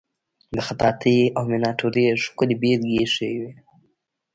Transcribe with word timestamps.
د 0.53 0.55
خطاطی 0.67 1.17
او 1.37 1.43
میناتوری 1.51 2.05
ښکلې 2.23 2.55
بیلګې 2.61 2.95
ایښې 3.01 3.29
وې. 3.41 3.51